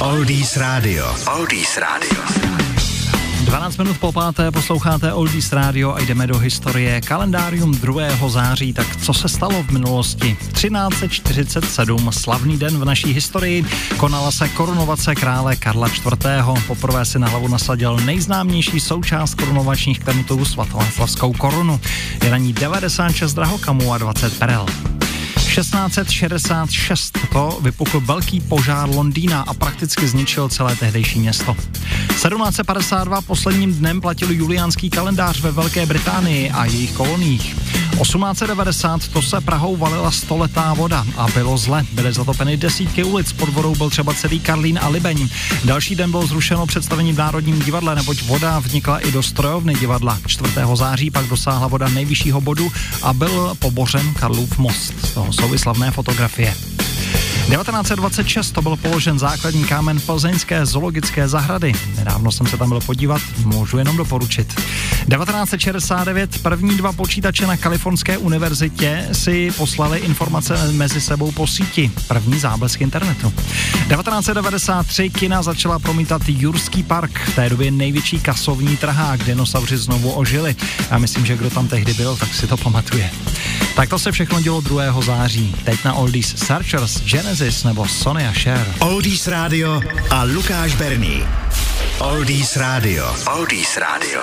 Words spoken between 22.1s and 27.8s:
Je na ní 96 drahokamů a 20 perel. 1666 to